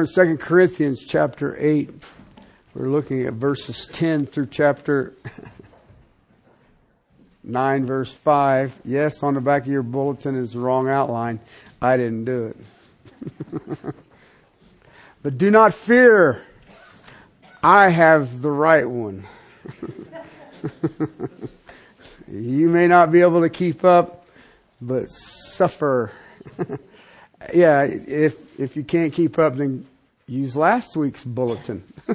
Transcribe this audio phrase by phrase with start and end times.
[0.00, 1.90] We're in 2 Corinthians chapter 8.
[2.74, 5.12] We're looking at verses 10 through chapter
[7.44, 8.78] 9, verse 5.
[8.86, 11.38] Yes, on the back of your bulletin is the wrong outline.
[11.82, 12.56] I didn't do it.
[15.22, 16.40] but do not fear.
[17.62, 19.26] I have the right one.
[22.32, 24.24] you may not be able to keep up,
[24.80, 26.10] but suffer.
[27.52, 29.86] yeah, if if you can't keep up, then
[30.30, 31.82] use last week's bulletin.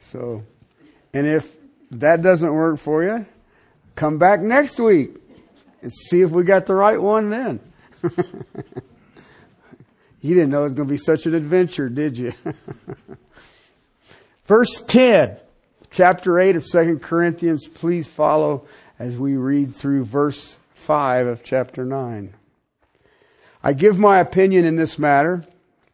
[0.00, 0.42] so,
[1.12, 1.54] and if
[1.90, 3.26] that doesn't work for you,
[3.94, 5.14] come back next week
[5.82, 7.60] and see if we got the right one then.
[10.20, 12.32] you didn't know it was going to be such an adventure, did you?
[14.46, 15.38] Verse 10,
[15.90, 17.66] chapter 8 of 2 Corinthians.
[17.66, 18.66] Please follow
[18.98, 22.34] as we read through verse 5 of chapter 9.
[23.66, 25.42] I give my opinion in this matter,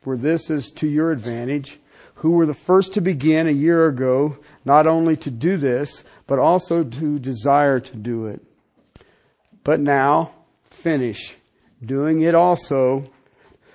[0.03, 1.79] for this is to your advantage,
[2.15, 6.41] who were the first to begin a year ago, not only to do this, but
[6.41, 8.43] also to desire to do it.
[9.63, 10.33] But now,
[10.65, 11.37] finish
[11.87, 13.05] doing it also,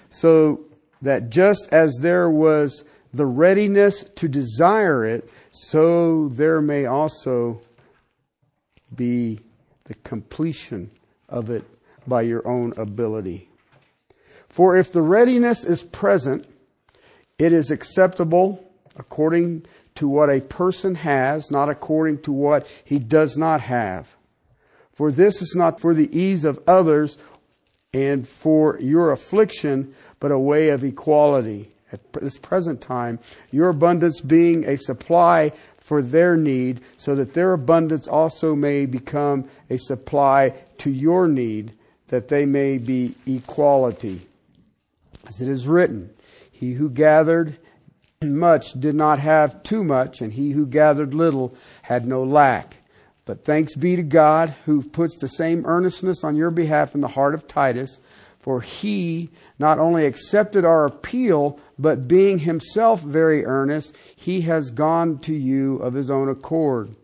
[0.09, 0.65] so
[1.01, 7.61] that just as there was the readiness to desire it, so there may also
[8.93, 9.39] be
[9.85, 10.91] the completion
[11.29, 11.63] of it
[12.05, 13.49] by your own ability.
[14.55, 16.47] For if the readiness is present,
[17.37, 18.63] it is acceptable
[18.95, 24.15] according to what a person has, not according to what he does not have.
[24.93, 27.17] For this is not for the ease of others
[27.93, 31.67] and for your affliction, but a way of equality.
[31.91, 33.19] At this present time,
[33.51, 39.49] your abundance being a supply for their need, so that their abundance also may become
[39.69, 41.73] a supply to your need,
[42.07, 44.21] that they may be equality.
[45.27, 46.11] As it is written,
[46.51, 47.57] He who gathered
[48.21, 51.53] much did not have too much, and he who gathered little
[51.83, 52.77] had no lack.
[53.25, 57.07] But thanks be to God who puts the same earnestness on your behalf in the
[57.07, 57.99] heart of Titus,
[58.39, 65.17] for he not only accepted our appeal, but being himself very earnest, he has gone
[65.19, 66.95] to you of his own accord.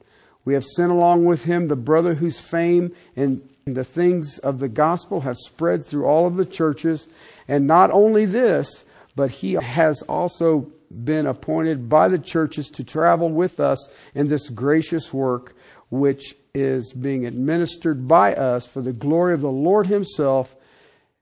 [0.44, 4.70] We have sent along with him the brother whose fame and the things of the
[4.70, 7.08] gospel have spread through all of the churches.
[7.48, 8.86] And not only this,
[9.16, 10.72] but he has also
[11.04, 15.56] been appointed by the churches to travel with us in this gracious work,
[15.90, 20.56] which is being administered by us for the glory of the Lord himself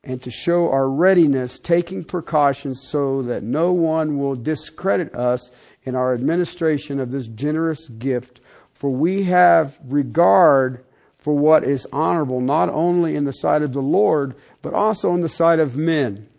[0.04, 5.52] and to show our readiness, taking precautions so that no one will discredit us
[5.84, 8.40] in our administration of this generous gift.
[8.80, 10.86] For we have regard
[11.18, 15.20] for what is honorable, not only in the sight of the Lord, but also in
[15.20, 16.30] the sight of men.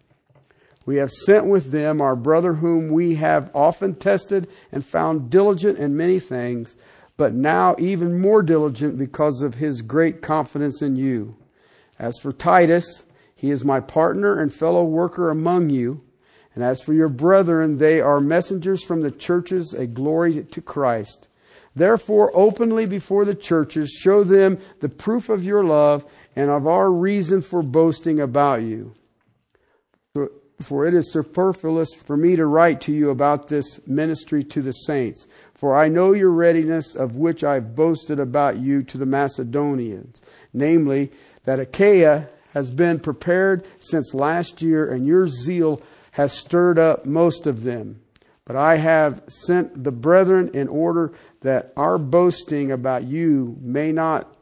[0.87, 5.79] We have sent with them our brother whom we have often tested and found diligent
[5.79, 6.77] in many things,
[7.19, 11.37] but now even more diligent because of his great confidence in you.
[11.99, 13.05] As for Titus,
[13.37, 16.01] he is my partner and fellow worker among you.
[16.55, 21.29] And as for your brethren, they are messengers from the churches, a glory to Christ.
[21.75, 26.05] Therefore, openly before the churches, show them the proof of your love
[26.35, 28.95] and of our reason for boasting about you.
[30.63, 34.73] For it is superfluous for me to write to you about this ministry to the
[34.73, 35.27] saints.
[35.55, 40.21] For I know your readiness, of which I've boasted about you to the Macedonians,
[40.53, 41.13] namely,
[41.45, 45.81] that Achaia has been prepared since last year, and your zeal
[46.11, 48.03] has stirred up most of them.
[48.45, 54.37] But I have sent the brethren in order that our boasting about you may not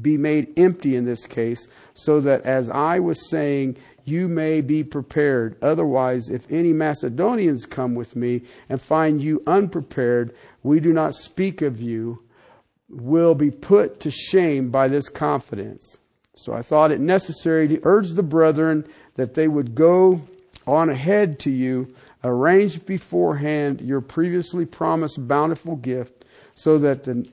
[0.00, 4.84] be made empty in this case, so that as I was saying, you may be
[4.84, 5.56] prepared.
[5.62, 11.60] Otherwise, if any Macedonians come with me and find you unprepared, we do not speak
[11.62, 12.22] of you,
[12.88, 15.98] will be put to shame by this confidence.
[16.34, 20.22] So I thought it necessary to urge the brethren that they would go
[20.66, 21.94] on ahead to you,
[22.24, 26.19] arrange beforehand your previously promised bountiful gift,
[26.62, 27.26] so that the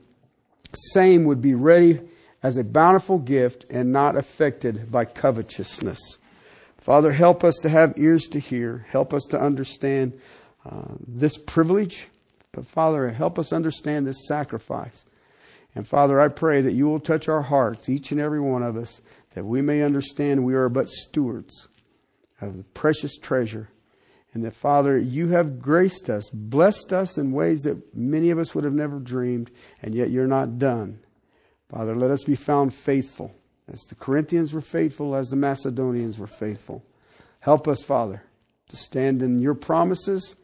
[0.92, 2.00] same would be ready
[2.42, 5.98] as a bountiful gift and not affected by covetousness.
[6.78, 8.86] Father, help us to have ears to hear.
[8.88, 10.18] Help us to understand
[10.64, 12.08] uh, this privilege.
[12.52, 15.04] But Father, help us understand this sacrifice.
[15.74, 18.76] And Father, I pray that you will touch our hearts, each and every one of
[18.76, 19.02] us,
[19.34, 21.68] that we may understand we are but stewards
[22.40, 23.68] of the precious treasure.
[24.34, 28.54] And that, Father, you have graced us, blessed us in ways that many of us
[28.54, 29.50] would have never dreamed,
[29.82, 31.00] and yet you're not done.
[31.70, 33.34] Father, let us be found faithful
[33.72, 36.84] as the Corinthians were faithful, as the Macedonians were faithful.
[37.40, 38.22] Help us, Father,
[38.68, 40.36] to stand in your promises.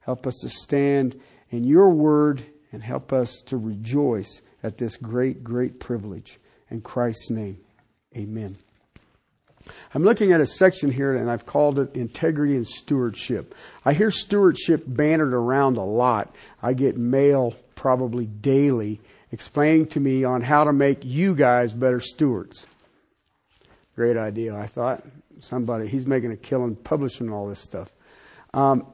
[0.00, 5.44] Help us to stand in your word and help us to rejoice at this great,
[5.44, 6.38] great privilege.
[6.70, 7.58] In Christ's name,
[8.16, 8.56] amen.
[9.94, 13.54] I'm looking at a section here and I've called it integrity and stewardship.
[13.84, 16.34] I hear stewardship bannered around a lot.
[16.62, 19.00] I get mail probably daily
[19.32, 22.66] explaining to me on how to make you guys better stewards.
[23.96, 25.04] Great idea, I thought.
[25.40, 27.90] Somebody, he's making a killing publishing all this stuff.
[28.54, 28.86] Um,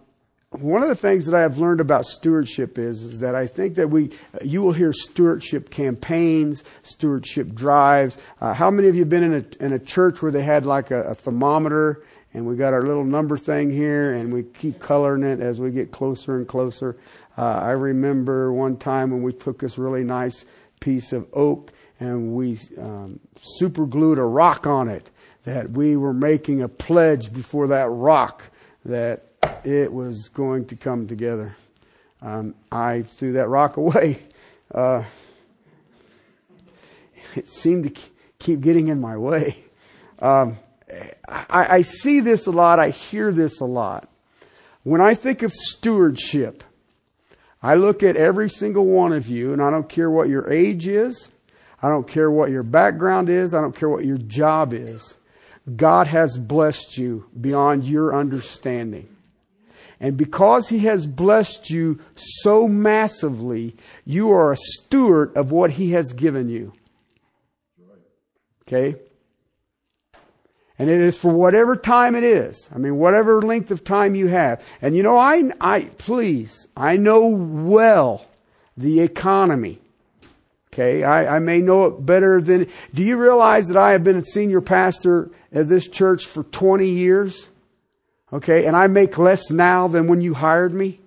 [0.50, 3.74] one of the things that I have learned about stewardship is, is that I think
[3.74, 4.10] that we,
[4.42, 8.16] you will hear stewardship campaigns, stewardship drives.
[8.40, 10.64] Uh, how many of you have been in a, in a church where they had
[10.64, 12.02] like a, a thermometer
[12.32, 15.70] and we got our little number thing here and we keep coloring it as we
[15.70, 16.96] get closer and closer?
[17.36, 20.46] Uh, I remember one time when we took this really nice
[20.80, 25.10] piece of oak and we um, super glued a rock on it
[25.44, 28.44] that we were making a pledge before that rock
[28.84, 29.27] that
[29.64, 31.56] it was going to come together.
[32.20, 34.22] Um, I threw that rock away.
[34.74, 35.04] Uh,
[37.34, 38.02] it seemed to
[38.38, 39.58] keep getting in my way.
[40.20, 40.58] Um,
[41.28, 42.78] I, I see this a lot.
[42.78, 44.08] I hear this a lot.
[44.82, 46.64] When I think of stewardship,
[47.62, 50.86] I look at every single one of you, and I don't care what your age
[50.86, 51.28] is.
[51.82, 53.54] I don't care what your background is.
[53.54, 55.16] I don't care what your job is.
[55.76, 59.08] God has blessed you beyond your understanding.
[60.00, 65.92] And because He has blessed you so massively, you are a steward of what He
[65.92, 66.72] has given you.
[68.62, 68.96] Okay?
[70.78, 72.68] And it is for whatever time it is.
[72.72, 74.62] I mean, whatever length of time you have.
[74.80, 78.24] And you know, I, I, please, I know well
[78.76, 79.80] the economy.
[80.72, 82.68] Okay, I, I may know it better than.
[82.94, 86.88] Do you realize that I have been a senior pastor at this church for 20
[86.88, 87.48] years?
[88.32, 91.00] Okay, and I make less now than when you hired me?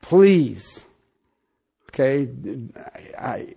[0.00, 0.84] Please.
[1.90, 2.28] Okay,
[3.18, 3.54] I,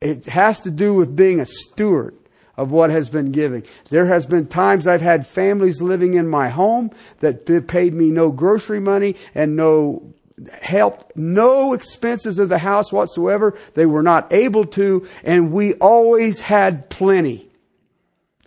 [0.00, 2.14] it has to do with being a steward
[2.56, 3.64] of what has been given.
[3.88, 6.90] There has been times I've had families living in my home
[7.20, 10.14] that paid me no grocery money and no
[10.60, 13.56] help, no expenses of the house whatsoever.
[13.74, 17.49] They were not able to, and we always had plenty.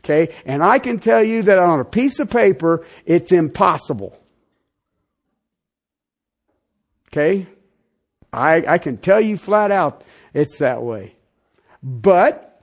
[0.04, 0.34] Okay?
[0.46, 4.20] And I can tell you that on a piece of paper, it's impossible.
[7.08, 7.48] Okay?
[8.32, 10.04] I, I can tell you flat out,
[10.34, 11.16] it's that way.
[11.82, 12.62] But,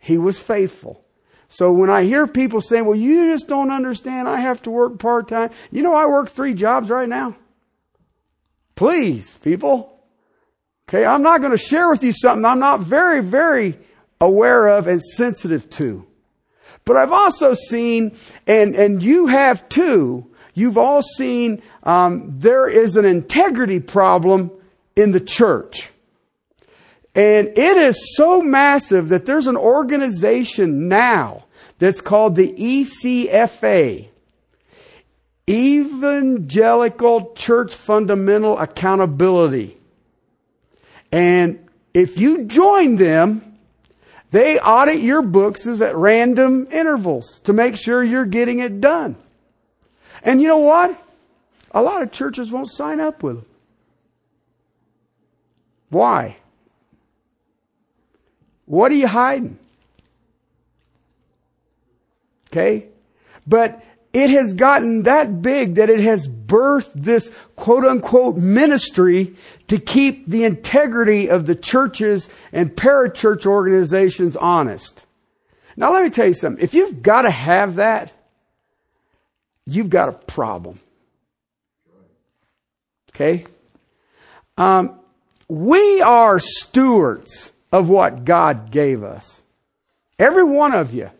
[0.00, 1.04] he was faithful.
[1.48, 4.98] So when I hear people saying, well, you just don't understand, I have to work
[4.98, 5.50] part time.
[5.70, 7.36] You know, I work three jobs right now.
[8.74, 10.02] Please, people.
[10.88, 13.78] Okay, I'm not going to share with you something I'm not very, very
[14.20, 16.06] aware of and sensitive to.
[16.84, 22.96] But I've also seen, and, and you have too, you've all seen um, there is
[22.96, 24.50] an integrity problem
[24.94, 25.90] in the church.
[27.14, 31.44] And it is so massive that there's an organization now
[31.78, 34.08] that's called the ECFA.
[35.48, 39.76] Evangelical Church Fundamental Accountability.
[41.12, 43.53] And if you join them,
[44.34, 49.14] they audit your books at random intervals to make sure you're getting it done.
[50.24, 51.00] And you know what?
[51.70, 53.46] A lot of churches won't sign up with them.
[55.88, 56.36] Why?
[58.66, 59.56] What are you hiding?
[62.50, 62.88] Okay?
[63.46, 69.34] But it has gotten that big that it has birthed this quote unquote ministry
[69.66, 75.04] to keep the integrity of the churches and parachurch organizations honest.
[75.76, 76.62] Now let me tell you something.
[76.62, 78.12] If you've got to have that,
[79.66, 80.78] you've got a problem.
[83.10, 83.44] Okay?
[84.56, 85.00] Um,
[85.48, 89.42] we are stewards of what God gave us.
[90.20, 91.10] Every one of you.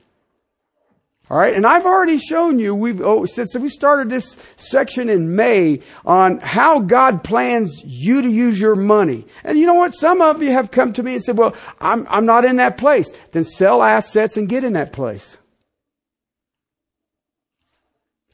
[1.31, 5.35] All right, and I've already shown you, we've, oh, since we started this section in
[5.35, 9.27] May on how God plans you to use your money.
[9.43, 9.95] And you know what?
[9.95, 12.77] Some of you have come to me and said, well, I'm, I'm not in that
[12.77, 13.11] place.
[13.33, 15.39] Then sell assets and get in that place.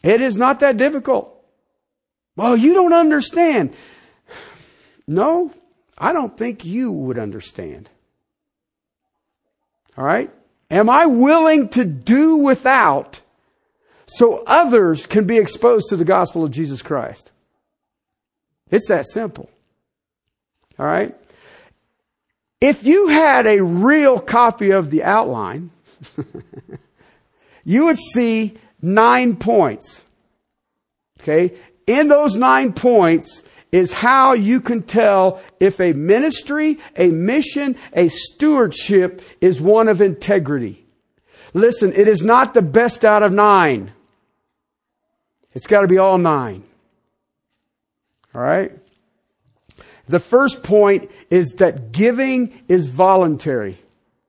[0.02, 1.36] It is not that difficult.
[2.34, 3.72] Well, you don't understand.
[5.06, 5.52] No,
[5.96, 7.88] I don't think you would understand.
[9.96, 10.32] All right?
[10.70, 13.20] Am I willing to do without
[14.06, 17.30] so others can be exposed to the gospel of Jesus Christ?
[18.70, 19.50] It's that simple.
[20.78, 21.16] All right?
[22.60, 25.70] If you had a real copy of the outline,
[27.64, 30.04] you would see nine points.
[31.20, 31.54] Okay?
[31.86, 38.08] In those nine points is how you can tell if a ministry, a mission, a
[38.08, 40.84] stewardship is one of integrity.
[41.54, 43.92] Listen, it is not the best out of nine.
[45.52, 46.64] It's got to be all nine.
[48.34, 48.72] All right?
[50.08, 53.80] The first point is that giving is voluntary.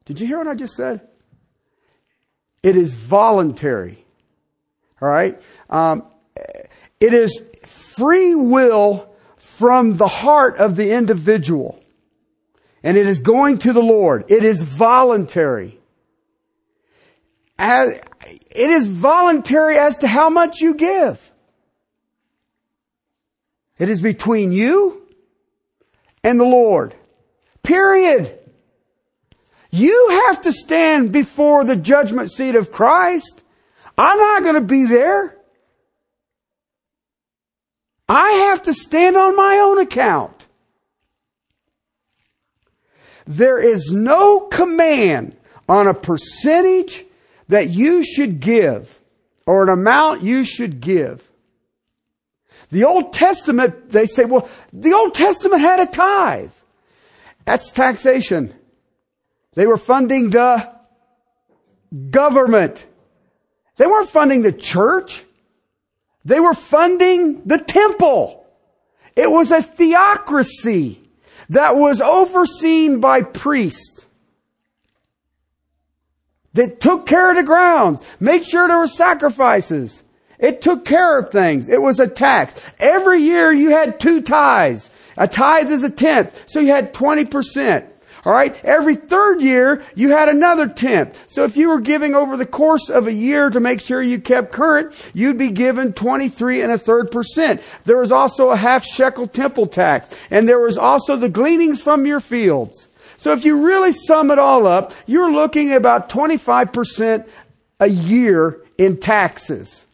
[0.05, 1.01] Did you hear what I just said?
[2.63, 4.03] It is voluntary.
[5.01, 5.41] All right?
[5.69, 6.05] Um,
[6.99, 9.10] it is free will
[9.61, 11.79] from the heart of the individual.
[12.81, 14.25] And it is going to the Lord.
[14.27, 15.79] It is voluntary.
[17.59, 21.31] As, it is voluntary as to how much you give.
[23.77, 25.07] It is between you
[26.23, 26.95] and the Lord.
[27.61, 28.35] Period.
[29.69, 33.43] You have to stand before the judgment seat of Christ.
[33.95, 35.37] I'm not going to be there.
[38.13, 40.45] I have to stand on my own account.
[43.25, 45.37] There is no command
[45.69, 47.05] on a percentage
[47.47, 48.99] that you should give
[49.45, 51.25] or an amount you should give.
[52.69, 56.51] The Old Testament, they say, well, the Old Testament had a tithe.
[57.45, 58.53] That's taxation.
[59.53, 60.69] They were funding the
[62.09, 62.85] government.
[63.77, 65.23] They weren't funding the church.
[66.23, 68.45] They were funding the temple.
[69.15, 71.01] It was a theocracy
[71.49, 74.05] that was overseen by priests
[76.53, 80.03] that took care of the grounds, made sure there were sacrifices.
[80.37, 81.69] It took care of things.
[81.69, 82.55] It was a tax.
[82.79, 84.89] Every year you had two tithes.
[85.17, 86.49] A tithe is a tenth.
[86.49, 87.87] So you had 20%.
[88.23, 88.55] All right.
[88.63, 91.23] Every third year, you had another tenth.
[91.27, 94.19] So if you were giving over the course of a year to make sure you
[94.21, 97.61] kept current, you'd be given 23 and a third percent.
[97.85, 100.09] There was also a half shekel temple tax.
[100.29, 102.89] And there was also the gleanings from your fields.
[103.17, 107.27] So if you really sum it all up, you're looking at about 25%
[107.79, 109.85] a year in taxes.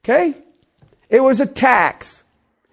[0.00, 0.34] Okay?
[1.08, 2.24] It was a tax.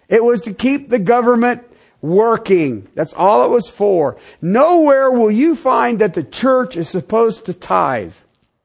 [0.08, 1.62] It was to keep the government
[2.04, 2.86] working.
[2.94, 4.18] That's all it was for.
[4.42, 8.14] Nowhere will you find that the church is supposed to tithe.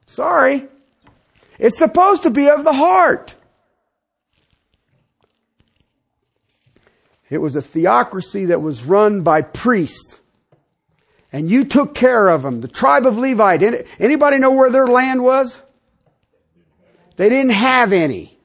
[0.06, 0.68] Sorry.
[1.58, 3.34] It's supposed to be of the heart.
[7.30, 10.20] It was a theocracy that was run by priests.
[11.32, 12.60] And you took care of them.
[12.60, 13.86] The tribe of Levite.
[13.98, 15.62] Anybody know where their land was?
[17.16, 18.36] They didn't have any.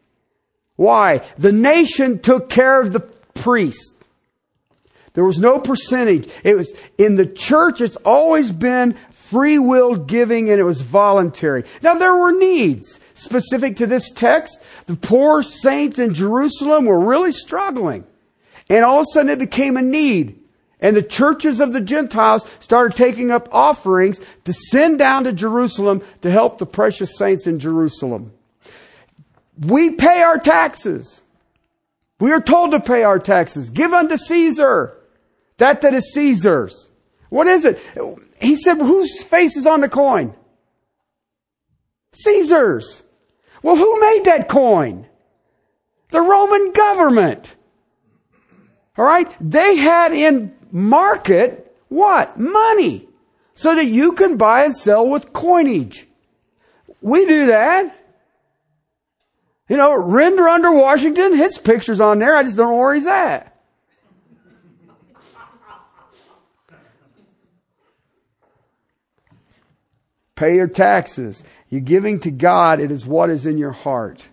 [0.76, 1.22] Why?
[1.38, 3.95] The nation took care of the priests.
[5.16, 6.30] There was no percentage.
[6.44, 11.64] It was, in the church, it's always been free will giving and it was voluntary.
[11.82, 14.62] Now there were needs specific to this text.
[14.86, 18.06] The poor saints in Jerusalem were really struggling.
[18.70, 20.40] And all of a sudden it became a need.
[20.82, 26.04] And the churches of the Gentiles started taking up offerings to send down to Jerusalem
[26.22, 28.34] to help the precious saints in Jerusalem.
[29.58, 31.22] We pay our taxes.
[32.20, 33.70] We are told to pay our taxes.
[33.70, 34.98] Give unto Caesar
[35.58, 36.90] that that is Caesar's.
[37.30, 37.80] What is it?
[38.40, 40.36] He said, whose face is on the coin?
[42.14, 43.04] Caesar's.
[43.64, 45.08] Well, who made that coin?
[46.10, 47.56] The Roman government.
[48.98, 49.34] All right?
[49.42, 52.40] They had in market what?
[52.40, 53.08] Money.
[53.54, 56.08] So that you can buy and sell with coinage.
[57.02, 57.98] We do that.
[59.70, 62.36] You know, Render under Washington, his picture's on there.
[62.36, 63.55] I just don't know where he's at.
[70.36, 71.44] Pay your taxes.
[71.70, 72.80] You're giving to God.
[72.80, 74.28] It is what is in your heart.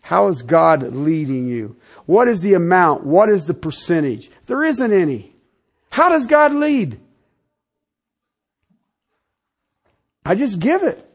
[0.00, 1.76] How is God leading you?
[2.06, 3.04] What is the amount?
[3.04, 4.30] What is the percentage?
[4.46, 5.32] There isn't any.
[5.90, 7.00] How does God lead?
[10.24, 11.08] I just give it.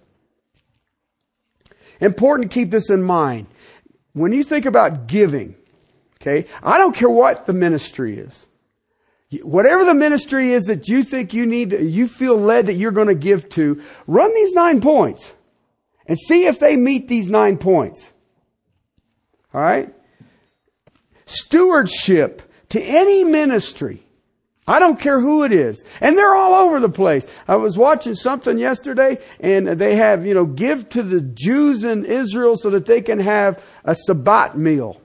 [1.99, 3.47] Important to keep this in mind.
[4.13, 5.55] When you think about giving,
[6.21, 8.45] okay, I don't care what the ministry is.
[9.41, 13.09] Whatever the ministry is that you think you need, you feel led that you're going
[13.09, 15.33] to give to, run these nine points
[16.05, 18.13] and see if they meet these nine points.
[19.53, 19.93] All right?
[21.25, 24.03] Stewardship to any ministry.
[24.65, 25.83] I don't care who it is.
[26.01, 27.25] And they're all over the place.
[27.47, 32.05] I was watching something yesterday and they have, you know, give to the Jews in
[32.05, 35.01] Israel so that they can have a Sabbat meal.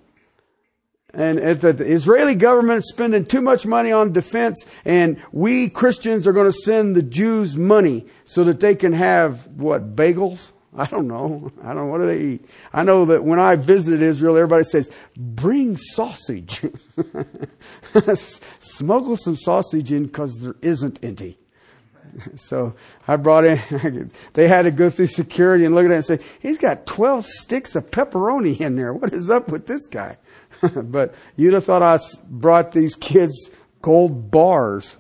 [1.15, 6.27] And that the Israeli government is spending too much money on defense, and we Christians
[6.27, 10.53] are going to send the Jews money so that they can have what bagels.
[10.75, 11.51] I don't know.
[11.63, 11.85] I don't know.
[11.87, 12.47] What do they eat?
[12.73, 16.65] I know that when I visited Israel, everybody says, bring sausage.
[18.59, 21.39] Smuggle some sausage in because there isn't any.
[22.37, 22.75] So
[23.09, 26.19] I brought in, they had to go through security and look at it and say,
[26.41, 28.93] he's got 12 sticks of pepperoni in there.
[28.93, 30.19] What is up with this guy?
[30.85, 33.51] but you'd have thought I brought these kids
[33.81, 34.97] gold bars.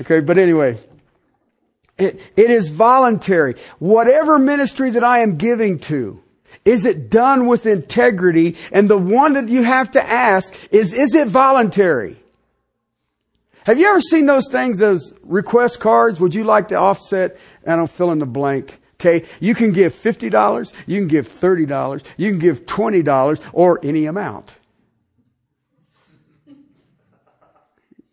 [0.00, 0.78] Okay, but anyway,
[1.98, 3.56] it, it is voluntary.
[3.78, 6.22] Whatever ministry that I am giving to,
[6.64, 8.56] is it done with integrity?
[8.72, 12.16] And the one that you have to ask is, is it voluntary?
[13.64, 16.18] Have you ever seen those things, those request cards?
[16.18, 17.36] Would you like to offset?
[17.62, 18.80] And I don't fill in the blank.
[19.00, 19.26] Okay.
[19.38, 20.72] You can give $50.
[20.86, 22.04] You can give $30.
[22.16, 24.54] You can give $20 or any amount.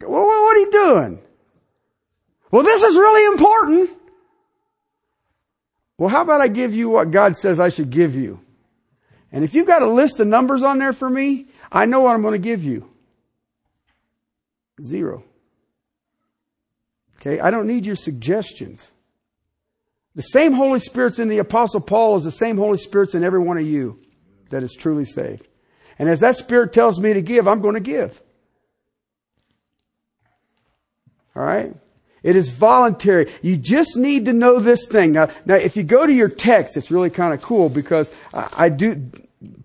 [0.08, 1.22] Well, what are you doing?
[2.52, 3.92] Well, this is really important.
[5.98, 8.40] Well, how about I give you what God says I should give you?
[9.32, 12.16] And if you've got a list of numbers on there for me, I know what
[12.16, 12.90] I'm going to give you.
[14.82, 15.24] Zero.
[17.20, 18.90] Okay, I don't need your suggestions.
[20.16, 23.40] The same Holy Spirit's in the Apostle Paul is the same Holy Spirit's in every
[23.40, 24.00] one of you
[24.50, 25.48] that is truly saved.
[26.00, 28.22] And as that Spirit tells me to give, I'm going to give.
[31.38, 31.74] All right?
[32.24, 33.32] It is voluntary.
[33.42, 35.12] You just need to know this thing.
[35.12, 38.50] Now, now if you go to your text, it's really kind of cool because I,
[38.58, 39.12] I do,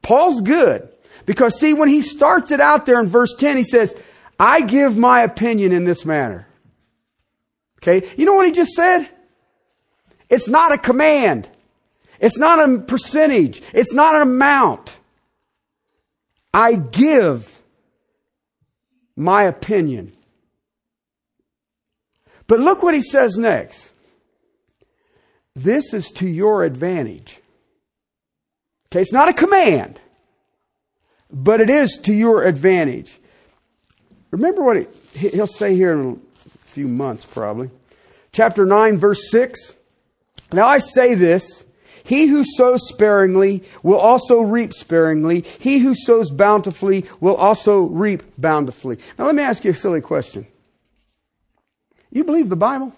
[0.03, 0.89] Paul's good.
[1.25, 3.97] Because see, when he starts it out there in verse 10, he says,
[4.39, 6.47] I give my opinion in this manner.
[7.79, 8.09] Okay?
[8.17, 9.09] You know what he just said?
[10.29, 11.49] It's not a command.
[12.21, 13.63] It's not a percentage.
[13.73, 14.97] It's not an amount.
[16.55, 17.61] I give
[19.17, 20.13] my opinion.
[22.47, 23.91] But look what he says next.
[25.55, 27.39] This is to your advantage.
[28.91, 30.01] Okay, it's not a command,
[31.31, 33.19] but it is to your advantage.
[34.31, 37.71] Remember what he, he'll say here in a few months, probably.
[38.33, 39.75] Chapter 9, verse 6.
[40.53, 41.65] Now I say this.
[42.05, 45.43] He who sows sparingly will also reap sparingly.
[45.43, 48.99] He who sows bountifully will also reap bountifully.
[49.19, 50.47] Now let me ask you a silly question.
[52.13, 52.95] You believe the Bible?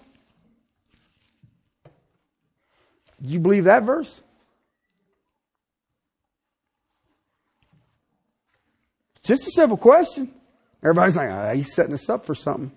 [3.21, 4.21] You believe that verse?
[9.23, 10.31] Just a simple question.
[10.83, 12.71] Everybody's like, oh, he's setting us up for something.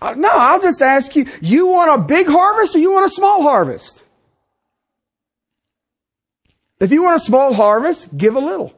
[0.00, 3.10] Uh, no, I'll just ask you, you want a big harvest or you want a
[3.10, 4.02] small harvest?
[6.80, 8.74] If you want a small harvest, give a little.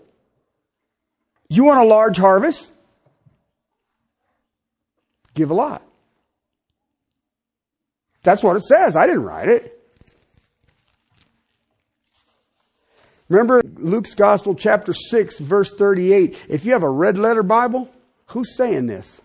[1.48, 2.72] You want a large harvest?
[5.35, 5.83] Give a lot.
[8.22, 8.96] That's what it says.
[8.96, 9.76] I didn't write it.
[13.28, 16.46] Remember Luke's Gospel, chapter 6, verse 38.
[16.48, 17.88] If you have a red letter Bible,
[18.26, 19.20] who's saying this?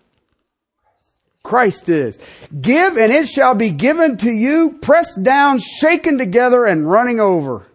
[1.42, 2.18] Christ is.
[2.60, 7.66] Give and it shall be given to you, pressed down, shaken together, and running over.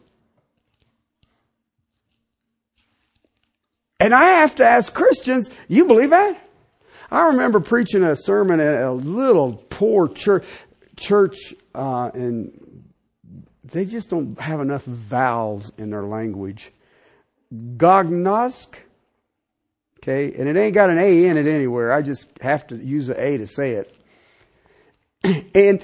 [3.99, 6.37] And I have to ask Christians, you believe that?
[7.11, 10.45] I remember preaching a sermon at a little poor church
[11.01, 12.85] church, uh, and
[13.63, 16.71] they just don't have enough vowels in their language.
[17.53, 18.75] Gognosk,
[19.99, 21.91] okay, and it ain't got an A in it anywhere.
[21.91, 23.95] I just have to use an A to say it.
[25.55, 25.81] and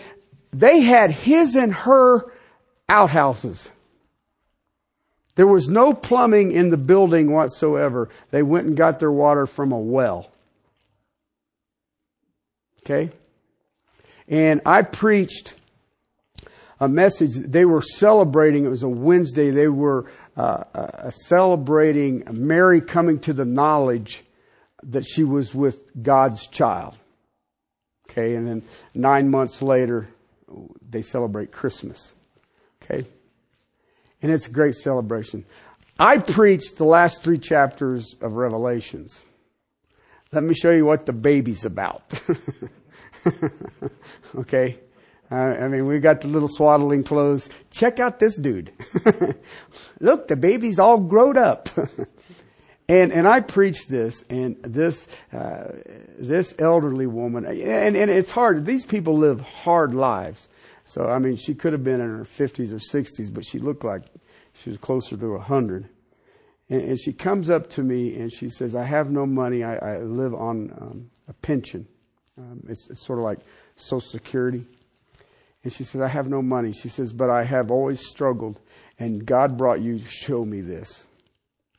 [0.54, 2.32] they had his and her
[2.88, 3.70] outhouses.
[5.36, 8.10] There was no plumbing in the building whatsoever.
[8.32, 10.32] They went and got their water from a well.
[12.82, 13.12] Okay?
[14.28, 15.54] And I preached
[16.80, 17.32] a message.
[17.34, 23.34] They were celebrating, it was a Wednesday, they were uh, uh, celebrating Mary coming to
[23.34, 24.24] the knowledge
[24.84, 26.96] that she was with God's child.
[28.10, 28.63] Okay, and then
[28.94, 30.08] nine months later,
[30.88, 32.13] they celebrate Christmas.
[32.82, 33.08] Okay?
[34.22, 35.46] And it's a great celebration.
[36.00, 39.24] I preached the last three chapters of Revelations.
[40.32, 42.04] Let me show you what the baby's about.
[44.36, 44.80] okay?
[45.30, 47.50] Uh, I mean, we got the little swaddling clothes.
[47.72, 48.72] Check out this dude.
[50.00, 51.70] Look, the baby's all grown up.
[52.90, 55.66] and, and I preached this and this, uh,
[56.18, 58.66] this elderly woman, and, and it's hard.
[58.66, 60.48] These people live hard lives.
[60.86, 63.84] So, I mean, she could have been in her 50s or 60s, but she looked
[63.84, 64.04] like
[64.54, 65.90] she was closer to 100.
[66.70, 69.66] And, and she comes up to me and she says, I have no money.
[69.66, 71.90] I, I live on um, a pension.
[72.38, 73.39] Um, it's, it's sort of like
[73.76, 74.65] Social Security.
[75.63, 76.71] And she says, I have no money.
[76.71, 78.60] She says, but I have always struggled,
[79.00, 81.06] and God brought you to show me this.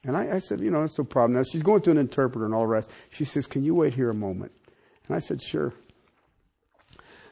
[0.04, 1.34] And I, I said, you know, that's no problem.
[1.34, 2.90] Now she's going to an interpreter and all the rest.
[3.10, 4.52] She says, can you wait here a moment?
[5.06, 5.72] And I said, sure.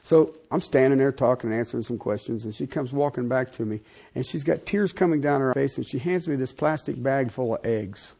[0.01, 3.65] So I'm standing there talking and answering some questions, and she comes walking back to
[3.65, 3.81] me,
[4.15, 7.29] and she's got tears coming down her face, and she hands me this plastic bag
[7.29, 8.13] full of eggs.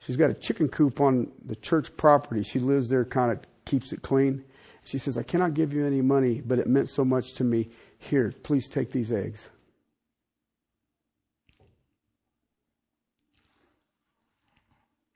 [0.00, 2.42] She's got a chicken coop on the church property.
[2.42, 3.38] She lives there, kind of
[3.70, 4.44] keeps it clean.
[4.82, 7.68] She says, I cannot give you any money, but it meant so much to me.
[7.98, 9.48] Here, please take these eggs.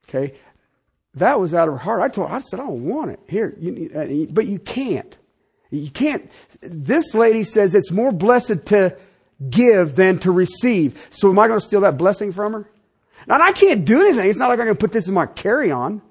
[0.09, 0.35] Okay?
[1.15, 2.03] That was out of her heart.
[2.03, 3.21] I told her, I said, I don't want it.
[3.27, 5.17] Here, you need, uh, but you can't.
[5.71, 6.31] You can't.
[6.61, 8.97] This lady says it's more blessed to
[9.51, 11.09] give than to receive.
[11.11, 12.71] So am I going to steal that blessing from her?
[13.27, 14.29] Now, I can't do anything.
[14.29, 16.03] It's not like I can put this in my carry on.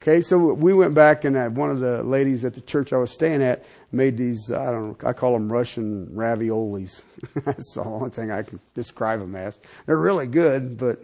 [0.00, 3.10] Okay, so we went back and one of the ladies at the church I was
[3.10, 7.02] staying at made these, I don't know, I call them Russian raviolis.
[7.44, 9.58] That's the only thing I can describe them as.
[9.86, 11.02] They're really good, but,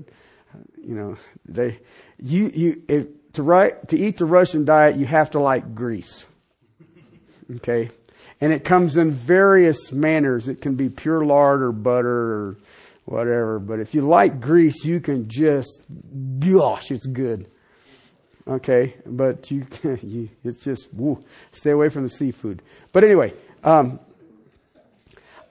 [0.80, 1.80] you know, they,
[2.22, 6.26] you, you, if, to write, to eat the Russian diet, you have to like grease.
[7.57, 7.90] Okay?
[8.40, 10.46] And it comes in various manners.
[10.48, 12.57] It can be pure lard or butter or
[13.07, 13.59] whatever.
[13.59, 15.83] But if you like grease, you can just,
[16.38, 17.50] gosh, it's good.
[18.46, 19.66] Okay, but you,
[20.02, 22.62] you it's just woo, stay away from the seafood.
[22.92, 24.00] But anyway, um,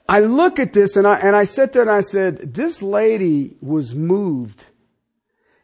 [0.07, 3.57] I look at this and I and I sat there and I said, this lady
[3.61, 4.65] was moved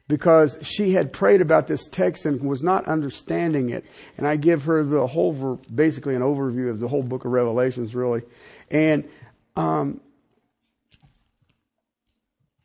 [0.09, 3.85] because she had prayed about this text and was not understanding it.
[4.17, 7.93] And I give her the whole, basically an overview of the whole book of Revelations,
[7.93, 8.23] really.
[8.71, 9.07] And
[9.55, 10.01] um,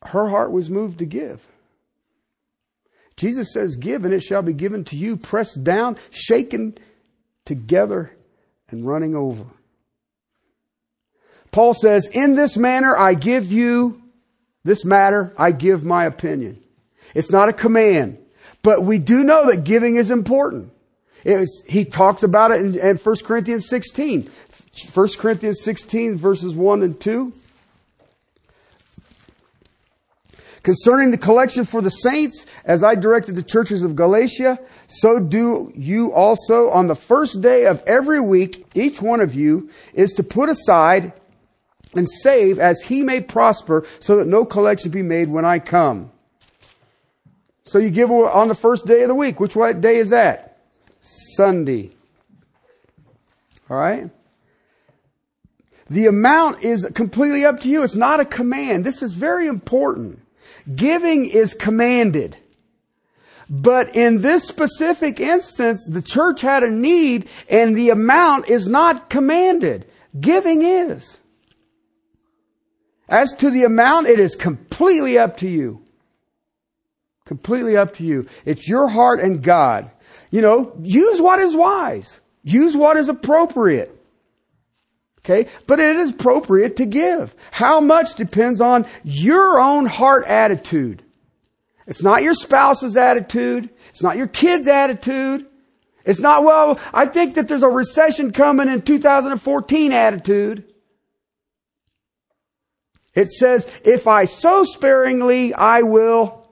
[0.02, 1.46] her heart was moved to give.
[3.16, 6.76] Jesus says, Give, and it shall be given to you, pressed down, shaken
[7.44, 8.16] together,
[8.70, 9.44] and running over.
[11.52, 14.02] Paul says, In this manner I give you,
[14.64, 16.62] this matter, I give my opinion.
[17.14, 18.18] It's not a command,
[18.62, 20.72] but we do know that giving is important.
[21.68, 24.28] he talks about it in, in 1 Corinthians 16.
[24.92, 27.32] 1 Corinthians 16 verses 1 and 2.
[30.64, 35.70] Concerning the collection for the saints, as I directed the churches of Galatia, so do
[35.76, 40.22] you also on the first day of every week, each one of you is to
[40.22, 41.12] put aside
[41.94, 46.10] and save as he may prosper so that no collection be made when I come.
[47.64, 49.40] So you give on the first day of the week.
[49.40, 50.60] Which what day is that?
[51.02, 51.90] Sunday.
[53.68, 54.10] All right?
[55.90, 57.82] The amount is completely up to you.
[57.82, 58.86] It's not a command.
[58.86, 60.23] This is very important.
[60.74, 62.36] Giving is commanded.
[63.48, 69.10] But in this specific instance, the church had a need and the amount is not
[69.10, 69.86] commanded.
[70.18, 71.18] Giving is.
[73.08, 75.82] As to the amount, it is completely up to you.
[77.26, 78.26] Completely up to you.
[78.44, 79.90] It's your heart and God.
[80.30, 82.20] You know, use what is wise.
[82.42, 83.93] Use what is appropriate.
[85.24, 85.48] Okay?
[85.66, 87.34] But it is appropriate to give.
[87.50, 91.02] How much depends on your own heart attitude.
[91.86, 93.70] It's not your spouse's attitude.
[93.88, 95.46] It's not your kid's attitude.
[96.04, 100.64] It's not, well, I think that there's a recession coming in 2014 attitude.
[103.14, 106.43] It says, if I sow sparingly, I will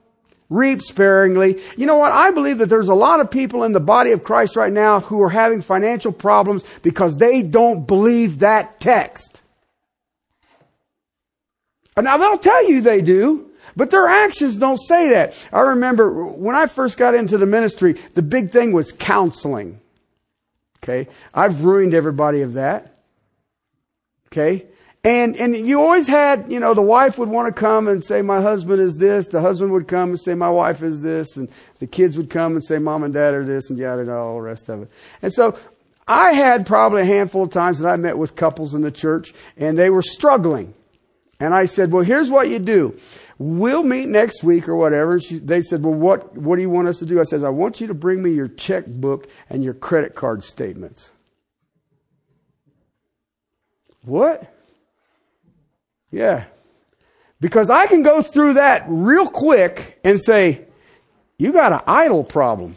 [0.52, 1.60] reap sparingly.
[1.76, 2.12] You know what?
[2.12, 5.00] I believe that there's a lot of people in the body of Christ right now
[5.00, 9.40] who are having financial problems because they don't believe that text.
[11.96, 15.34] Now they'll tell you they do, but their actions don't say that.
[15.52, 19.80] I remember when I first got into the ministry, the big thing was counseling.
[20.82, 21.08] Okay.
[21.32, 22.94] I've ruined everybody of that.
[24.28, 24.66] Okay.
[25.04, 28.22] And, and you always had, you know, the wife would want to come and say,
[28.22, 29.26] my husband is this.
[29.26, 31.36] The husband would come and say, my wife is this.
[31.36, 31.48] And
[31.80, 34.36] the kids would come and say, mom and dad are this and yada, yada, all
[34.36, 34.90] the rest of it.
[35.20, 35.58] And so
[36.06, 39.34] I had probably a handful of times that I met with couples in the church
[39.56, 40.72] and they were struggling.
[41.40, 42.96] And I said, well, here's what you do.
[43.38, 45.18] We'll meet next week or whatever.
[45.18, 47.18] She, they said, well, what, what do you want us to do?
[47.18, 51.10] I says, I want you to bring me your checkbook and your credit card statements.
[54.04, 54.54] What?
[56.12, 56.44] Yeah.
[57.40, 60.66] Because I can go through that real quick and say,
[61.38, 62.76] you got an idol problem.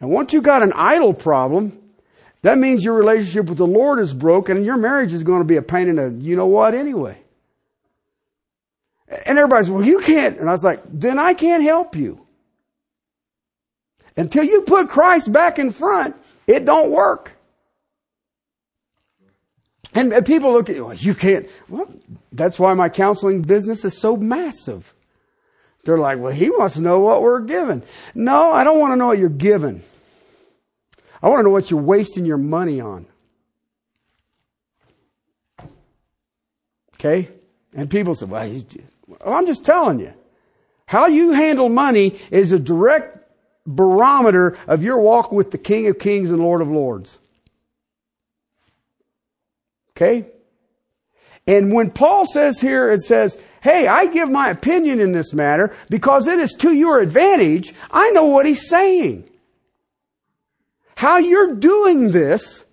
[0.00, 1.78] And once you got an idol problem,
[2.42, 5.46] that means your relationship with the Lord is broken and your marriage is going to
[5.46, 7.16] be a pain in the you know what anyway.
[9.08, 10.38] And everybody's, well, you can't.
[10.38, 12.26] And I was like, then I can't help you.
[14.16, 16.14] Until you put Christ back in front,
[16.46, 17.37] it don't work.
[19.94, 21.48] And, and people look at you, well, you can't.
[21.68, 21.88] Well,
[22.32, 24.94] that's why my counseling business is so massive.
[25.84, 27.82] They're like, well, he wants to know what we're giving.
[28.14, 29.82] No, I don't want to know what you're giving.
[31.22, 33.06] I want to know what you're wasting your money on.
[36.94, 37.28] Okay?
[37.74, 38.62] And people say, well,
[39.06, 40.12] well, I'm just telling you.
[40.86, 43.18] How you handle money is a direct
[43.66, 47.18] barometer of your walk with the King of Kings and Lord of Lords.
[49.98, 50.28] Okay?
[51.48, 55.74] And when Paul says here, it says, Hey, I give my opinion in this matter
[55.90, 57.74] because it is to your advantage.
[57.90, 59.28] I know what he's saying.
[60.94, 62.64] How you're doing this,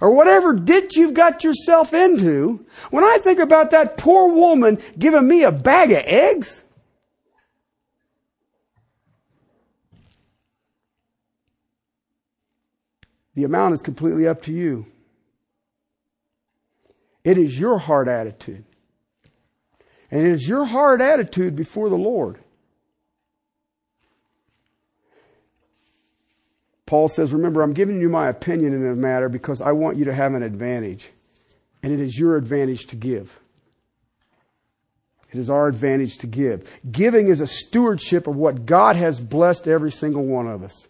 [0.00, 5.28] or whatever ditch you've got yourself into, when I think about that poor woman giving
[5.28, 6.64] me a bag of eggs,
[13.34, 14.86] the amount is completely up to you.
[17.24, 18.64] It is your heart attitude.
[20.10, 22.38] And it is your heart attitude before the Lord.
[26.84, 30.04] Paul says, Remember, I'm giving you my opinion in the matter because I want you
[30.04, 31.10] to have an advantage.
[31.82, 33.38] And it is your advantage to give.
[35.32, 36.68] It is our advantage to give.
[36.90, 40.86] Giving is a stewardship of what God has blessed every single one of us.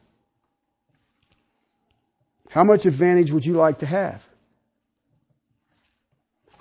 [2.51, 4.27] How much advantage would you like to have?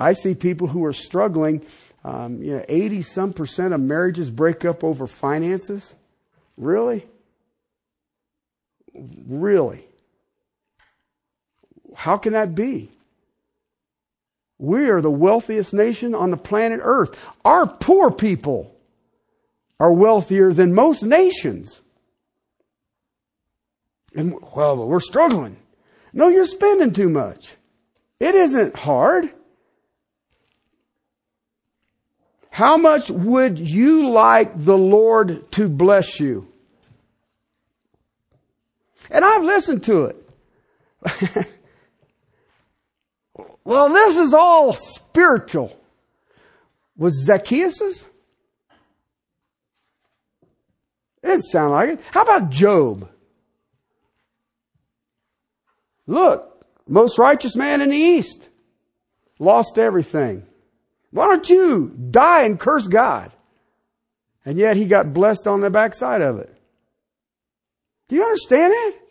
[0.01, 1.65] I see people who are struggling.
[2.03, 5.93] Um, you know, 80 some percent of marriages break up over finances.
[6.57, 7.07] Really?
[8.93, 9.85] Really?
[11.95, 12.89] How can that be?
[14.57, 17.17] We are the wealthiest nation on the planet Earth.
[17.43, 18.75] Our poor people
[19.79, 21.81] are wealthier than most nations.
[24.15, 25.57] And, well, we're struggling.
[26.13, 27.55] No, you're spending too much.
[28.19, 29.31] It isn't hard.
[32.51, 36.49] How much would you like the Lord to bless you?
[39.09, 40.29] And I've listened to it.
[43.63, 45.73] well, this is all spiritual.
[46.97, 48.05] Was Zacchaeus's?
[51.23, 52.01] It didn't sound like it.
[52.11, 53.09] How about Job?
[56.05, 58.49] Look, most righteous man in the East
[59.39, 60.45] lost everything.
[61.11, 63.31] Why don't you die and curse God?
[64.45, 66.55] And yet he got blessed on the backside of it.
[68.07, 69.01] Do you understand it?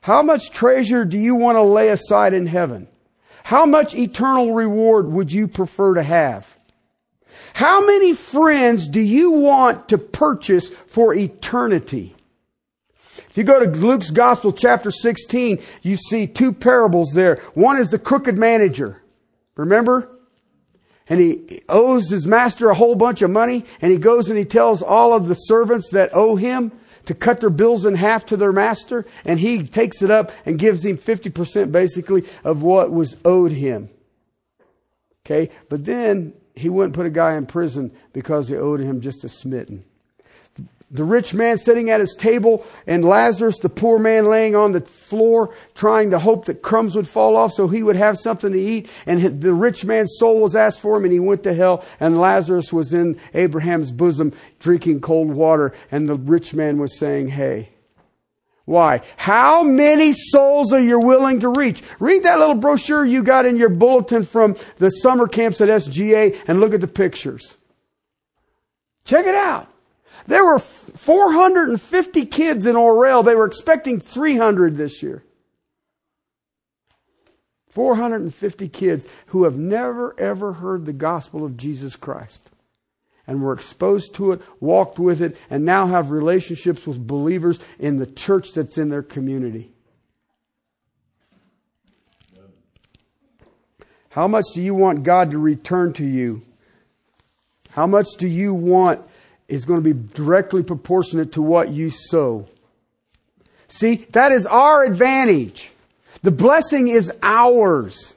[0.00, 2.88] How much treasure do you want to lay aside in heaven?
[3.42, 6.46] How much eternal reward would you prefer to have?
[7.54, 12.14] How many friends do you want to purchase for eternity?
[13.30, 17.36] If you go to Luke's Gospel, chapter 16, you see two parables there.
[17.54, 19.00] One is the crooked manager.
[19.56, 20.10] Remember?
[21.08, 24.44] And he owes his master a whole bunch of money, and he goes and he
[24.44, 26.72] tells all of the servants that owe him
[27.04, 30.58] to cut their bills in half to their master, and he takes it up and
[30.58, 33.90] gives him 50% basically of what was owed him.
[35.26, 35.50] Okay?
[35.68, 39.28] But then he wouldn't put a guy in prison because he owed him just a
[39.28, 39.84] smitten
[40.94, 44.80] the rich man sitting at his table and Lazarus, the poor man laying on the
[44.80, 48.60] floor trying to hope that crumbs would fall off so he would have something to
[48.60, 48.88] eat.
[49.04, 52.20] And the rich man's soul was asked for him and he went to hell and
[52.20, 57.70] Lazarus was in Abraham's bosom drinking cold water and the rich man was saying, hey,
[58.64, 59.02] why?
[59.16, 61.82] How many souls are you willing to reach?
[61.98, 66.40] Read that little brochure you got in your bulletin from the summer camps at SGA
[66.46, 67.56] and look at the pictures.
[69.04, 69.73] Check it out.
[70.26, 73.22] There were 450 kids in Orel.
[73.24, 75.22] They were expecting 300 this year.
[77.68, 82.50] 450 kids who have never ever heard the gospel of Jesus Christ
[83.26, 87.98] and were exposed to it, walked with it, and now have relationships with believers in
[87.98, 89.72] the church that's in their community.
[94.10, 96.42] How much do you want God to return to you?
[97.70, 99.04] How much do you want
[99.54, 102.46] is going to be directly proportionate to what you sow.
[103.68, 105.72] See, that is our advantage.
[106.22, 108.14] The blessing is ours.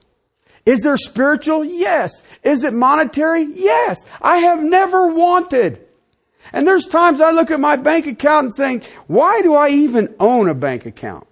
[0.65, 1.63] Is there spiritual?
[1.63, 2.21] Yes.
[2.43, 3.43] Is it monetary?
[3.43, 4.05] Yes.
[4.21, 5.79] I have never wanted.
[6.53, 10.15] And there's times I look at my bank account and saying, why do I even
[10.19, 11.27] own a bank account?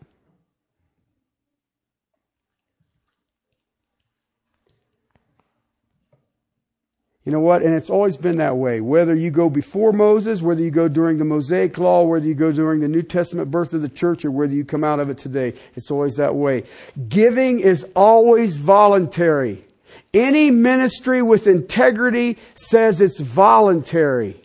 [7.26, 7.64] You know what?
[7.64, 8.82] And it's always been that way.
[8.82, 12.52] Whether you go before Moses, whether you go during the Mosaic Law, whether you go
[12.52, 15.18] during the New Testament birth of the church, or whether you come out of it
[15.18, 16.66] today, it's always that way.
[17.10, 19.66] Giving is always voluntary.
[20.14, 24.40] Any ministry with integrity says it's voluntary.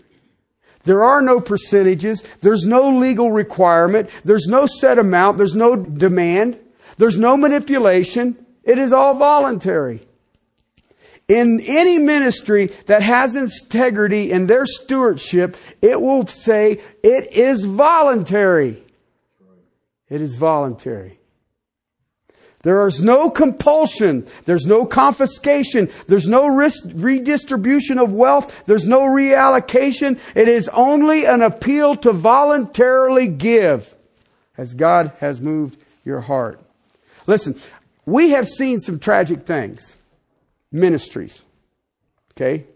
[0.84, 2.24] There are no percentages.
[2.40, 4.08] There's no legal requirement.
[4.24, 5.36] There's no set amount.
[5.36, 6.58] There's no demand.
[6.96, 8.46] There's no manipulation.
[8.64, 10.06] It is all voluntary.
[11.30, 18.82] In any ministry that has integrity in their stewardship, it will say it is voluntary.
[20.08, 21.20] It is voluntary.
[22.62, 24.26] There is no compulsion.
[24.44, 25.88] There's no confiscation.
[26.08, 28.64] There's no redistribution of wealth.
[28.66, 30.18] There's no reallocation.
[30.34, 33.94] It is only an appeal to voluntarily give
[34.58, 36.60] as God has moved your heart.
[37.28, 37.56] Listen,
[38.04, 39.94] we have seen some tragic things
[40.72, 41.42] ministries.
[42.32, 42.66] Okay?